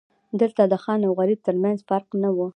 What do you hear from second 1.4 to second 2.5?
ترمنځ فرق نه و.